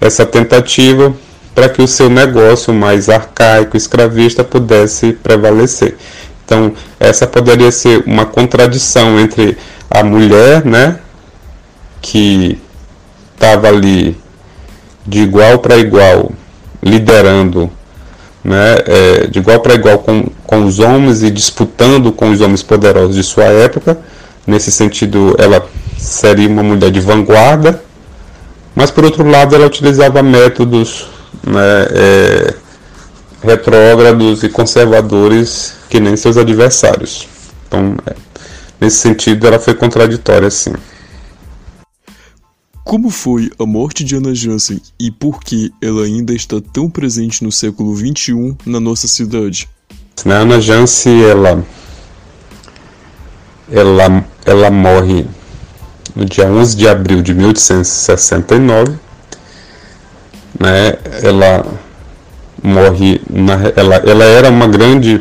essa 0.00 0.24
tentativa 0.24 1.14
para 1.58 1.68
que 1.68 1.82
o 1.82 1.88
seu 1.88 2.08
negócio 2.08 2.72
mais 2.72 3.08
arcaico, 3.08 3.76
escravista, 3.76 4.44
pudesse 4.44 5.12
prevalecer. 5.12 5.96
Então, 6.44 6.72
essa 7.00 7.26
poderia 7.26 7.72
ser 7.72 8.04
uma 8.06 8.24
contradição 8.24 9.18
entre 9.18 9.58
a 9.90 10.04
mulher, 10.04 10.64
né, 10.64 11.00
que 12.00 12.56
estava 13.34 13.66
ali 13.66 14.16
de 15.04 15.18
igual 15.18 15.58
para 15.58 15.76
igual, 15.78 16.30
liderando, 16.80 17.68
né, 18.44 18.76
é, 18.86 19.26
de 19.26 19.40
igual 19.40 19.58
para 19.58 19.74
igual 19.74 19.98
com, 19.98 20.26
com 20.46 20.64
os 20.64 20.78
homens 20.78 21.24
e 21.24 21.30
disputando 21.30 22.12
com 22.12 22.30
os 22.30 22.40
homens 22.40 22.62
poderosos 22.62 23.16
de 23.16 23.24
sua 23.24 23.46
época. 23.46 23.98
Nesse 24.46 24.70
sentido, 24.70 25.34
ela 25.36 25.68
seria 25.98 26.48
uma 26.48 26.62
mulher 26.62 26.92
de 26.92 27.00
vanguarda, 27.00 27.82
mas 28.76 28.92
por 28.92 29.04
outro 29.04 29.28
lado, 29.28 29.56
ela 29.56 29.66
utilizava 29.66 30.22
métodos 30.22 31.17
né, 31.46 31.86
é, 31.90 32.54
retrógrados 33.42 34.42
e 34.42 34.48
conservadores 34.48 35.74
que 35.88 36.00
nem 36.00 36.16
seus 36.16 36.36
adversários. 36.36 37.28
Então, 37.66 37.96
é, 38.06 38.14
nesse 38.80 38.98
sentido, 38.98 39.46
ela 39.46 39.58
foi 39.58 39.74
contraditória, 39.74 40.50
sim. 40.50 40.72
Como 42.84 43.10
foi 43.10 43.50
a 43.58 43.66
morte 43.66 44.02
de 44.02 44.16
Ana 44.16 44.34
Jansen 44.34 44.80
e 44.98 45.10
por 45.10 45.40
que 45.40 45.70
ela 45.82 46.04
ainda 46.04 46.32
está 46.32 46.56
tão 46.72 46.88
presente 46.88 47.44
no 47.44 47.52
século 47.52 47.94
XXI 47.94 48.56
na 48.64 48.80
nossa 48.80 49.06
cidade? 49.06 49.68
A 50.24 50.30
Ana 50.30 50.58
Jansen, 50.58 51.22
ela, 51.22 51.62
ela, 53.70 54.24
ela 54.46 54.70
morre 54.70 55.26
no 56.16 56.24
dia 56.24 56.50
11 56.50 56.76
de 56.76 56.88
abril 56.88 57.20
de 57.20 57.34
1869. 57.34 58.98
Né? 60.58 60.94
Ela 61.22 61.64
morre, 62.62 63.20
na, 63.30 63.54
ela, 63.76 63.96
ela 63.96 64.24
era 64.24 64.50
uma 64.50 64.66
grande 64.66 65.20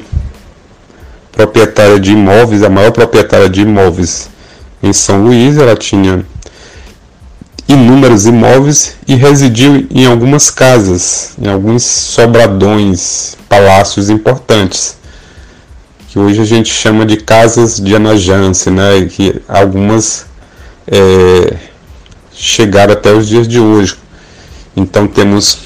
proprietária 1.32 2.00
de 2.00 2.12
imóveis, 2.12 2.64
a 2.64 2.70
maior 2.70 2.92
proprietária 2.92 3.50
de 3.50 3.62
imóveis 3.62 4.30
em 4.82 4.92
São 4.92 5.24
Luís. 5.24 5.58
Ela 5.58 5.76
tinha 5.76 6.26
inúmeros 7.68 8.26
imóveis 8.26 8.96
e 9.08 9.16
residiu 9.16 9.88
em 9.92 10.06
algumas 10.06 10.50
casas, 10.50 11.34
em 11.40 11.48
alguns 11.48 11.84
sobradões, 11.84 13.36
palácios 13.48 14.10
importantes, 14.10 14.98
que 16.08 16.18
hoje 16.18 16.42
a 16.42 16.46
gente 16.46 16.74
chama 16.74 17.06
de 17.06 17.18
casas 17.18 17.80
de 17.80 17.96
Anajance, 17.96 18.70
né? 18.70 19.06
Que 19.10 19.42
algumas 19.48 20.26
é, 20.88 21.56
chegaram 22.34 22.94
até 22.94 23.12
os 23.12 23.28
dias 23.28 23.48
de 23.48 23.60
hoje. 23.60 23.96
Então 24.78 25.08
temos, 25.08 25.58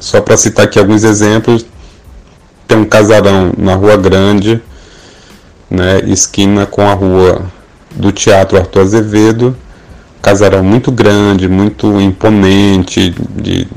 só 0.00 0.20
para 0.20 0.36
citar 0.36 0.64
aqui 0.64 0.76
alguns 0.76 1.04
exemplos, 1.04 1.64
tem 2.66 2.76
um 2.76 2.84
casarão 2.84 3.52
na 3.56 3.76
Rua 3.76 3.96
Grande, 3.96 4.60
né, 5.70 6.00
esquina 6.06 6.66
com 6.66 6.82
a 6.82 6.92
rua 6.92 7.46
do 7.92 8.10
Teatro 8.10 8.58
Arthur 8.58 8.80
Azevedo, 8.80 9.56
casarão 10.20 10.64
muito 10.64 10.90
grande, 10.90 11.48
muito 11.48 12.00
imponente, 12.00 13.14
de 13.36 13.68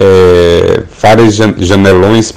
é, 0.00 0.82
vários 0.98 1.34
janelões, 1.34 2.32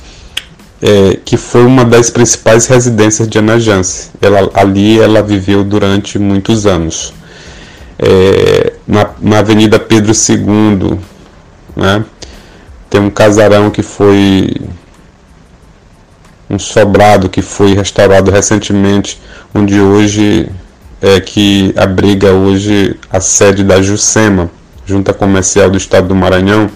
é, 0.81 1.17
que 1.23 1.37
foi 1.37 1.65
uma 1.65 1.85
das 1.85 2.09
principais 2.09 2.67
residências 2.67 3.29
de 3.29 3.37
Ana 3.39 3.57
Jance. 3.57 4.09
Ela, 4.21 4.49
ali 4.53 4.99
ela 4.99 5.23
viveu 5.23 5.63
durante 5.63 6.19
muitos 6.19 6.65
anos. 6.65 7.13
É, 7.99 8.73
na, 8.87 9.09
na 9.19 9.39
Avenida 9.39 9.79
Pedro 9.79 10.11
II, 10.11 10.99
né, 11.75 12.05
tem 12.89 13.01
um 13.01 13.09
casarão 13.09 13.69
que 13.69 13.81
foi 13.81 14.55
um 16.49 16.57
sobrado 16.57 17.27
que 17.27 17.41
foi 17.41 17.73
restaurado 17.73 18.31
recentemente, 18.31 19.19
onde 19.53 19.79
hoje 19.79 20.49
é, 21.01 21.19
que 21.19 21.73
abriga 21.75 22.31
hoje 22.31 22.95
a 23.11 23.19
sede 23.19 23.63
da 23.63 23.81
Jusema, 23.81 24.49
Junta 24.85 25.13
Comercial 25.13 25.69
do 25.69 25.77
Estado 25.77 26.07
do 26.07 26.15
Maranhão, 26.15 26.69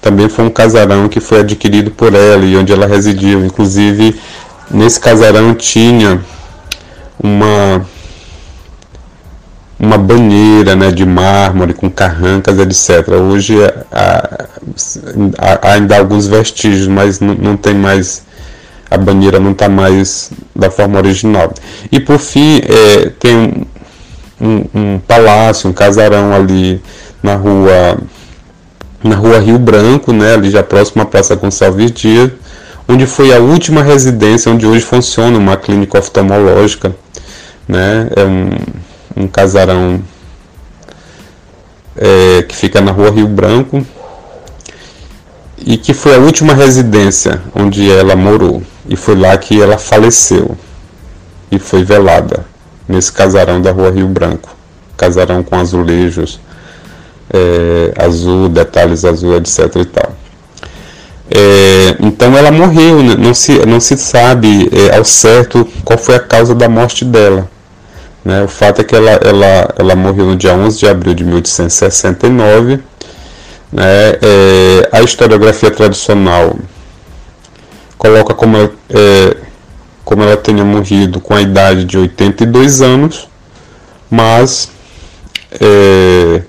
também 0.00 0.28
foi 0.28 0.44
um 0.44 0.50
casarão 0.50 1.08
que 1.08 1.18
foi 1.18 1.40
adquirido 1.40 1.90
por 1.90 2.14
ela 2.14 2.44
e 2.44 2.56
onde 2.56 2.72
ela 2.72 2.86
residiu. 2.86 3.42
Inclusive, 3.42 4.20
nesse 4.70 5.00
casarão 5.00 5.54
tinha 5.54 6.20
uma 7.18 7.86
uma 9.84 9.98
banheira 9.98 10.74
né, 10.74 10.90
de 10.90 11.04
mármore 11.04 11.74
com 11.74 11.90
carrancas, 11.90 12.58
etc. 12.58 13.08
Hoje 13.08 13.56
há, 13.92 14.46
há 15.38 15.72
ainda 15.72 15.98
alguns 15.98 16.26
vestígios, 16.26 16.88
mas 16.88 17.20
não, 17.20 17.34
não 17.34 17.56
tem 17.56 17.74
mais 17.74 18.24
a 18.90 18.96
banheira 18.96 19.40
não 19.40 19.50
está 19.50 19.68
mais 19.68 20.30
da 20.54 20.70
forma 20.70 20.98
original. 20.98 21.52
E 21.90 21.98
por 21.98 22.18
fim, 22.18 22.60
é, 22.62 23.10
tem 23.18 23.36
um, 23.36 23.64
um, 24.40 24.64
um, 24.74 24.98
palácio, 25.00 25.68
um 25.68 25.72
casarão 25.72 26.32
ali 26.32 26.80
na 27.22 27.34
rua 27.34 27.98
na 29.02 29.16
rua 29.16 29.38
Rio 29.38 29.58
Branco, 29.58 30.12
né, 30.12 30.32
ali 30.32 30.50
já 30.50 30.62
próximo 30.62 31.02
à 31.02 31.04
Praça 31.04 31.34
Gonçalves 31.34 31.92
Dias, 31.92 32.30
onde 32.88 33.06
foi 33.06 33.34
a 33.34 33.38
última 33.38 33.82
residência 33.82 34.50
onde 34.50 34.64
hoje 34.64 34.82
funciona 34.82 35.36
uma 35.36 35.58
clínica 35.58 35.98
oftalmológica, 35.98 36.96
né, 37.68 38.08
é 38.16 38.24
um, 38.24 38.50
um 39.16 39.26
casarão 39.26 40.02
é, 41.96 42.42
que 42.42 42.54
fica 42.54 42.80
na 42.80 42.90
rua 42.90 43.10
Rio 43.10 43.28
Branco 43.28 43.86
e 45.58 45.76
que 45.76 45.94
foi 45.94 46.14
a 46.14 46.18
última 46.18 46.52
residência 46.54 47.40
onde 47.54 47.90
ela 47.90 48.16
morou 48.16 48.62
e 48.88 48.96
foi 48.96 49.14
lá 49.14 49.36
que 49.36 49.60
ela 49.60 49.78
faleceu 49.78 50.56
e 51.50 51.58
foi 51.58 51.84
velada 51.84 52.44
nesse 52.88 53.12
casarão 53.12 53.60
da 53.62 53.70
Rua 53.70 53.90
Rio 53.90 54.08
Branco, 54.08 54.54
casarão 54.96 55.42
com 55.42 55.56
azulejos 55.56 56.40
é, 57.32 57.92
azul, 57.96 58.48
detalhes 58.48 59.04
azul, 59.04 59.36
etc 59.36 59.76
e 59.76 59.84
tal. 59.84 60.12
É, 61.30 61.96
então 62.00 62.36
ela 62.36 62.50
morreu, 62.50 63.02
né? 63.02 63.16
não 63.18 63.32
se, 63.32 63.64
não 63.64 63.80
se 63.80 63.96
sabe 63.96 64.68
é, 64.72 64.96
ao 64.96 65.04
certo 65.04 65.66
qual 65.84 65.98
foi 65.98 66.16
a 66.16 66.20
causa 66.20 66.54
da 66.54 66.68
morte 66.68 67.04
dela. 67.04 67.50
Né? 68.24 68.42
O 68.42 68.48
fato 68.48 68.80
é 68.80 68.84
que 68.84 68.94
ela, 68.94 69.10
ela, 69.10 69.74
ela 69.78 69.94
morreu 69.94 70.26
no 70.26 70.36
dia 70.36 70.54
11 70.54 70.78
de 70.78 70.88
abril 70.88 71.14
de 71.14 71.24
1869. 71.24 72.80
Né? 73.70 73.82
É, 74.22 74.88
a 74.92 75.02
historiografia 75.02 75.70
tradicional 75.70 76.56
coloca 77.98 78.34
como, 78.34 78.56
é, 78.56 79.36
como 80.04 80.22
ela 80.22 80.36
tenha 80.36 80.64
morrido 80.64 81.20
com 81.20 81.34
a 81.34 81.42
idade 81.42 81.84
de 81.84 81.98
82 81.98 82.80
anos, 82.80 83.28
mas 84.10 84.70
é, 85.60 86.42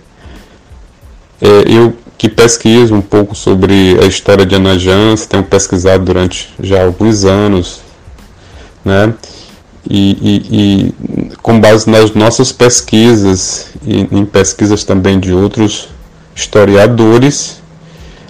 é, 1.42 1.64
eu 1.66 1.96
que 2.18 2.30
pesquiso 2.30 2.96
um 2.96 3.02
pouco 3.02 3.36
sobre 3.36 3.98
a 4.02 4.06
história 4.06 4.46
de 4.46 4.56
Ana 4.56 4.80
Jans, 4.80 5.26
tenho 5.26 5.44
pesquisado 5.44 6.06
durante 6.06 6.54
já 6.62 6.84
alguns 6.84 7.26
anos, 7.26 7.82
né? 8.84 9.14
E, 9.90 10.12
e, 10.22 10.94
e, 11.32 11.36
com 11.42 11.60
base 11.60 11.90
nas 11.90 12.12
nossas 12.14 12.52
pesquisas 12.52 13.68
e 13.86 14.08
em 14.12 14.26
pesquisas 14.26 14.84
também 14.84 15.20
de 15.20 15.32
outros 15.32 15.90
historiadores, 16.36 17.62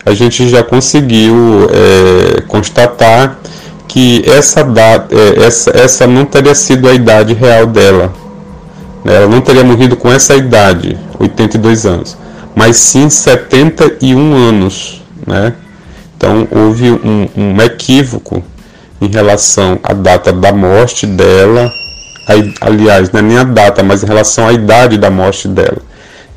a 0.06 0.14
gente 0.14 0.48
já 0.50 0.64
conseguiu 0.64 1.36
é, 1.72 2.42
constatar 2.42 3.40
que 3.88 4.24
essa, 4.30 4.64
data, 4.64 5.16
é, 5.16 5.46
essa, 5.46 5.72
essa 5.72 6.06
não 6.06 6.26
teria 6.26 6.54
sido 6.54 6.88
a 6.90 6.94
idade 6.94 7.34
real 7.34 7.66
dela. 7.66 8.14
Né? 9.04 9.16
Ela 9.16 9.28
não 9.28 9.42
teria 9.42 9.64
morrido 9.64 9.96
com 9.96 10.12
essa 10.12 10.36
idade, 10.36 10.98
82 11.18 11.86
anos, 11.86 12.18
mas 12.54 12.76
sim 12.76 13.10
71 13.10 14.36
anos. 14.36 15.02
Né? 15.26 15.54
Então 16.18 16.48
houve 16.52 16.92
um, 16.92 17.30
um 17.36 17.62
equívoco 17.62 18.44
em 19.02 19.08
relação 19.08 19.80
à 19.84 19.94
data 19.94 20.32
da 20.32 20.54
morte 20.54 21.06
dela, 21.06 21.70
aliás, 22.62 23.12
não 23.12 23.20
é 23.20 23.24
nem 23.24 23.38
a 23.38 23.44
data, 23.44 23.84
mas 23.84 24.04
em 24.04 24.08
relação 24.08 24.48
à 24.48 24.54
idade 24.54 24.98
da 24.98 25.10
morte 25.10 25.48
dela. 25.48 25.80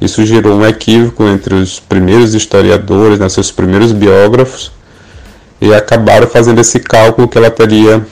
Isso 0.01 0.25
gerou 0.25 0.59
um 0.59 0.67
equívoco 0.67 1.25
entre 1.25 1.55
os 1.55 1.79
primeiros 1.81 2.33
historiadores, 2.35 3.19
né, 3.19 3.29
seus 3.29 3.51
primeiros 3.51 3.91
biógrafos, 3.93 4.71
e 5.61 5.75
acabaram 5.75 6.29
fazendo 6.29 6.61
esse 6.61 6.79
cálculo 6.79 7.27
que 7.27 7.37
ela 7.37 7.51
teria 7.51 8.07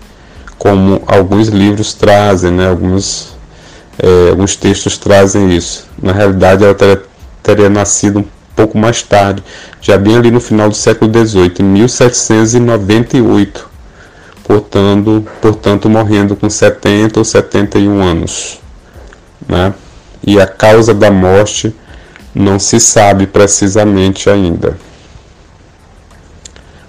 como 0.59 1.01
alguns 1.07 1.47
livros 1.47 1.93
trazem, 1.93 2.51
né? 2.51 2.67
alguns, 2.67 3.29
é, 3.97 4.29
alguns 4.29 4.57
textos 4.57 4.97
trazem 4.97 5.55
isso. 5.55 5.87
Na 6.03 6.11
realidade, 6.11 6.65
ela 6.65 6.75
teria, 6.75 7.01
teria 7.41 7.69
nascido 7.69 8.19
um 8.19 8.25
pouco 8.55 8.77
mais 8.77 9.01
tarde, 9.01 9.41
já 9.81 9.97
bem 9.97 10.17
ali 10.17 10.29
no 10.29 10.41
final 10.41 10.67
do 10.67 10.75
século 10.75 11.09
XVIII, 11.09 11.53
em 11.61 11.63
1798, 11.63 13.69
portanto, 14.43 15.25
portanto 15.41 15.89
morrendo 15.89 16.35
com 16.35 16.49
70 16.49 17.19
ou 17.19 17.23
71 17.23 18.03
anos. 18.03 18.59
Né? 19.47 19.73
E 20.21 20.41
a 20.41 20.45
causa 20.45 20.93
da 20.93 21.09
morte 21.09 21.73
não 22.35 22.59
se 22.59 22.81
sabe 22.81 23.25
precisamente 23.25 24.29
ainda. 24.29 24.77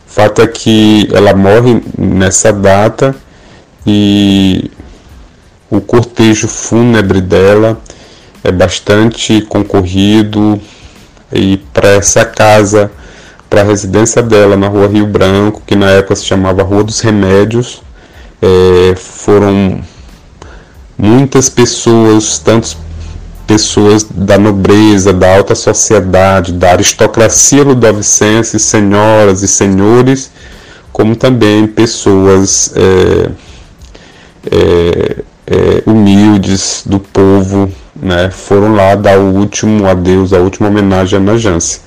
O 0.08 0.12
fato 0.12 0.42
é 0.42 0.46
que 0.48 1.08
ela 1.12 1.34
morre 1.34 1.80
nessa 1.96 2.52
data 2.52 3.14
e 3.86 4.70
o 5.70 5.80
cortejo 5.80 6.48
fúnebre 6.48 7.20
dela 7.20 7.80
é 8.42 8.50
bastante 8.50 9.40
concorrido 9.42 10.60
e 11.32 11.58
para 11.72 11.90
essa 11.90 12.24
casa, 12.24 12.90
para 13.48 13.60
a 13.60 13.64
residência 13.64 14.22
dela 14.22 14.56
na 14.56 14.68
rua 14.68 14.88
Rio 14.88 15.06
Branco, 15.06 15.62
que 15.66 15.76
na 15.76 15.90
época 15.90 16.16
se 16.16 16.24
chamava 16.24 16.62
Rua 16.62 16.84
dos 16.84 17.00
Remédios, 17.00 17.82
é, 18.42 18.94
foram 18.96 19.80
muitas 20.96 21.48
pessoas, 21.48 22.38
tantas 22.38 22.76
pessoas 23.46 24.04
da 24.04 24.38
nobreza, 24.38 25.12
da 25.12 25.36
alta 25.36 25.54
sociedade, 25.54 26.52
da 26.52 26.72
aristocracia 26.72 27.64
ludovicense, 27.64 28.58
senhoras 28.58 29.42
e 29.42 29.48
senhores, 29.48 30.30
como 30.92 31.16
também 31.16 31.66
pessoas 31.66 32.72
é, 32.76 33.30
é, 34.50 35.22
é, 35.46 35.82
humildes 35.84 36.84
do 36.86 37.00
povo 37.00 37.70
né, 37.94 38.30
foram 38.30 38.74
lá 38.74 38.94
dar 38.94 39.18
o 39.18 39.34
último 39.34 39.86
adeus, 39.86 40.32
a 40.32 40.38
última 40.38 40.68
homenagem 40.68 41.18
a 41.18 41.22
Ana 41.22 41.36
Jance. 41.36 41.80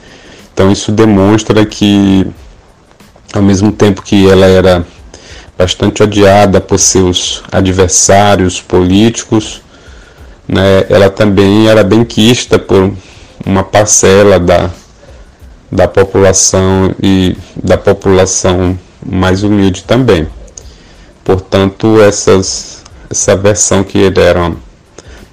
Então 0.53 0.71
isso 0.71 0.91
demonstra 0.91 1.65
que, 1.65 2.27
ao 3.33 3.41
mesmo 3.41 3.71
tempo 3.71 4.01
que 4.03 4.29
ela 4.29 4.45
era 4.45 4.85
bastante 5.57 6.03
odiada 6.03 6.59
por 6.59 6.77
seus 6.77 7.43
adversários 7.51 8.61
políticos, 8.61 9.61
né, 10.47 10.85
ela 10.89 11.09
também 11.09 11.67
era 11.67 11.83
bem 11.83 12.03
quista 12.03 12.59
por 12.59 12.93
uma 13.45 13.63
parcela 13.63 14.39
da, 14.39 14.69
da 15.71 15.87
população 15.87 16.93
e 17.01 17.35
da 17.55 17.77
população 17.77 18.77
mais 19.05 19.43
humilde 19.43 19.83
também. 19.83 20.27
Portanto, 21.23 22.01
essas, 22.01 22.83
essa 23.09 23.35
versão 23.35 23.83
que 23.83 23.97
ele 23.97 24.19
era 24.19 24.41
uma 24.41 24.57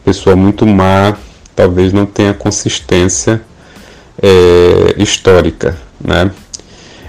pessoa 0.04 0.36
muito 0.36 0.66
má, 0.66 1.16
talvez 1.54 1.92
não 1.92 2.06
tenha 2.06 2.32
consistência 2.32 3.42
é, 4.22 4.94
histórica, 4.96 5.76
né? 6.00 6.30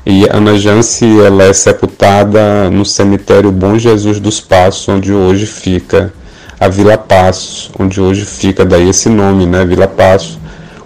E 0.04 0.26
Ana 0.32 0.58
Jance 0.58 1.06
ela 1.20 1.44
é 1.44 1.54
sepultada 1.54 2.72
no 2.72 2.84
cemitério 2.84 3.52
Bom 3.52 3.78
Jesus 3.78 4.20
dos 4.20 4.42
Passos, 4.42 4.90
onde 4.90 5.14
hoje 5.14 5.46
fica 5.46 6.12
a 6.60 6.68
Vila 6.68 6.98
Passos, 6.98 7.70
onde 7.78 8.02
hoje 8.02 8.26
fica 8.26 8.66
daí 8.66 8.90
esse 8.90 9.10
nome, 9.10 9.46
né, 9.46 9.64
Vila 9.64 9.88
Passos, 9.88 10.40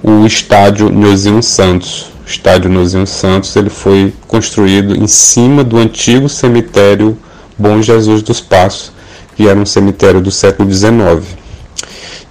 o 0.04 0.26
estádio 0.26 0.90
Nhozinho 0.90 1.42
Santos. 1.42 2.12
O 2.26 2.30
estádio 2.30 2.70
Nhozinho 2.70 3.08
Santos 3.08 3.56
ele 3.56 3.70
foi 3.70 4.14
construído 4.28 4.96
em 4.96 5.08
cima 5.08 5.64
do 5.64 5.78
antigo 5.78 6.28
cemitério 6.28 7.18
Bom 7.58 7.82
Jesus 7.82 8.22
dos 8.22 8.42
Passos, 8.42 8.92
que 9.36 9.48
era 9.48 9.60
um 9.60 9.66
cemitério 9.66 10.22
do 10.22 10.32
século 10.32 10.72
XIX. 10.72 11.24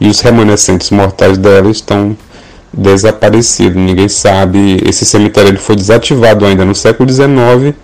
E 0.00 0.08
os 0.08 0.20
remanescentes 0.20 0.90
mortais 0.90 1.38
dela 1.38 1.70
estão 1.70 2.16
desaparecidos. 2.72 3.76
Ninguém 3.76 4.08
sabe. 4.08 4.82
Esse 4.86 5.04
cemitério 5.04 5.50
ele 5.50 5.58
foi 5.58 5.76
desativado 5.76 6.44
ainda 6.44 6.64
no 6.64 6.74
século 6.74 7.10
XIX 7.10 7.74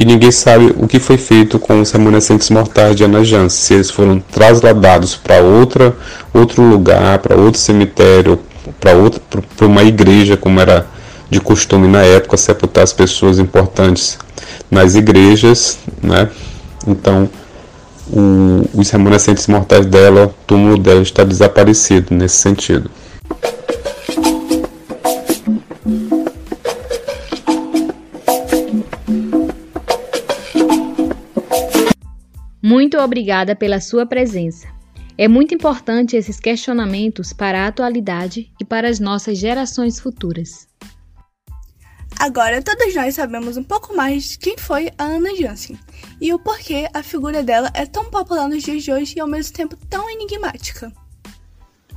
e 0.00 0.04
ninguém 0.04 0.30
sabe 0.30 0.72
o 0.78 0.88
que 0.88 0.98
foi 0.98 1.18
feito 1.18 1.58
com 1.58 1.80
os 1.80 1.90
remanescentes 1.92 2.48
mortais 2.48 2.96
de 2.96 3.04
Ana 3.04 3.22
Jans. 3.22 3.52
Se 3.52 3.74
eles 3.74 3.90
foram 3.90 4.18
trasladados 4.18 5.14
para 5.14 5.42
outra 5.42 5.94
outro 6.32 6.62
lugar, 6.62 7.18
para 7.18 7.36
outro 7.36 7.60
cemitério, 7.60 8.40
para 8.80 8.94
outra 8.94 9.20
para 9.56 9.66
uma 9.66 9.82
igreja, 9.82 10.36
como 10.38 10.58
era 10.58 10.86
de 11.28 11.38
costume 11.38 11.86
na 11.86 12.02
época 12.02 12.36
sepultar 12.36 12.82
as 12.84 12.94
pessoas 12.94 13.38
importantes 13.38 14.18
nas 14.70 14.94
igrejas, 14.94 15.78
né? 16.02 16.28
Então, 16.86 17.28
o, 18.12 18.78
os 18.78 18.90
remanescentes 18.90 19.46
mortais 19.46 19.86
dela, 19.86 20.26
o 20.26 20.46
túmulo 20.46 20.78
dela 20.78 21.02
está 21.02 21.24
desaparecido 21.24 22.14
nesse 22.14 22.36
sentido. 22.36 22.90
Muito 32.62 32.98
obrigada 32.98 33.54
pela 33.54 33.80
sua 33.80 34.06
presença. 34.06 34.66
É 35.16 35.28
muito 35.28 35.54
importante 35.54 36.16
esses 36.16 36.40
questionamentos 36.40 37.32
para 37.32 37.64
a 37.64 37.66
atualidade 37.66 38.50
e 38.60 38.64
para 38.64 38.88
as 38.88 38.98
nossas 38.98 39.38
gerações 39.38 40.00
futuras. 40.00 40.66
Agora 42.20 42.60
todos 42.60 42.94
nós 42.94 43.14
sabemos 43.14 43.56
um 43.56 43.64
pouco 43.64 43.96
mais 43.96 44.24
de 44.24 44.38
quem 44.38 44.54
foi 44.58 44.90
a 44.98 45.04
Anna 45.04 45.34
Jansen 45.34 45.78
e 46.20 46.34
o 46.34 46.38
porquê 46.38 46.86
a 46.92 47.02
figura 47.02 47.42
dela 47.42 47.70
é 47.72 47.86
tão 47.86 48.10
popular 48.10 48.46
nos 48.46 48.62
dias 48.62 48.82
de 48.82 48.92
hoje 48.92 49.14
e 49.16 49.20
ao 49.20 49.26
mesmo 49.26 49.54
tempo 49.54 49.74
tão 49.88 50.08
enigmática. 50.10 50.92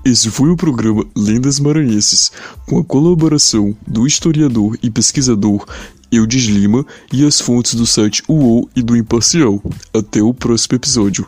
Esse 0.05 0.31
foi 0.31 0.49
o 0.49 0.55
programa 0.55 1.05
Lendas 1.13 1.59
Maranhenses, 1.59 2.31
com 2.65 2.79
a 2.79 2.85
colaboração 2.85 3.75
do 3.85 4.07
historiador 4.07 4.77
e 4.81 4.89
pesquisador 4.89 5.65
Eudes 6.09 6.45
Lima 6.45 6.85
e 7.11 7.27
as 7.27 7.41
fontes 7.41 7.75
do 7.75 7.85
site 7.85 8.23
UOL 8.29 8.69
e 8.73 8.81
do 8.81 8.95
Imparcial. 8.95 9.61
Até 9.93 10.21
o 10.21 10.33
próximo 10.33 10.77
episódio. 10.77 11.27